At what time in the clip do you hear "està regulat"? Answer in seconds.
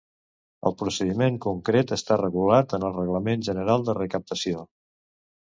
1.97-2.73